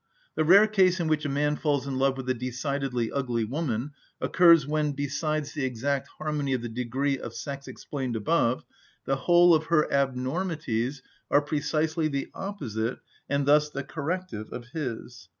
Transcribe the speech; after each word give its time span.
The 0.33 0.43
rare 0.43 0.65
case 0.65 0.99
in 0.99 1.07
which 1.07 1.25
a 1.25 1.29
man 1.29 1.55
falls 1.57 1.85
in 1.85 1.99
love 1.99 2.17
with 2.17 2.27
a 2.27 2.33
decidedly 2.33 3.11
ugly 3.11 3.43
woman 3.45 3.91
occurs 4.19 4.65
when, 4.65 4.93
besides 4.93 5.53
the 5.53 5.63
exact 5.63 6.07
harmony 6.17 6.53
of 6.53 6.63
the 6.63 6.69
degree 6.69 7.19
of 7.19 7.35
sex 7.35 7.67
explained 7.67 8.15
above, 8.15 8.65
the 9.05 9.15
whole 9.15 9.53
of 9.53 9.65
her 9.65 9.93
abnormities 9.93 11.03
are 11.29 11.43
precisely 11.43 12.07
the 12.07 12.31
opposite, 12.33 12.97
and 13.29 13.45
thus 13.45 13.69
the 13.69 13.83
corrective, 13.83 14.51
of 14.51 14.65
his. 14.69 15.29